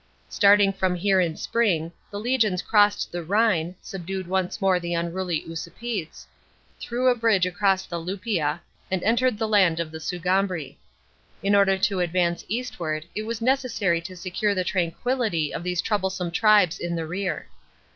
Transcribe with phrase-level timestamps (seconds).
[0.29, 4.95] Starting from h< re in spring, the legions crossed the Rhine, subdued once more the
[4.95, 6.25] unruly Usipetes,
[6.79, 8.25] threw a bridge across the Lup.
[8.25, 10.77] ia and entered the land of the Sugambri.
[11.43, 16.31] In order to advance eastward it was necessary to secure the tranquillity of these troublesome
[16.31, 17.47] tribes in the rear.